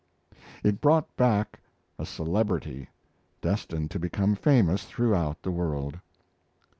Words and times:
It 0.63 0.81
brought 0.81 1.15
back 1.15 1.59
a 1.99 2.07
celebrity, 2.07 2.89
destined 3.39 3.91
to 3.91 3.99
become 3.99 4.33
famous 4.33 4.83
throughout 4.83 5.43
the 5.43 5.51
world. 5.51 5.99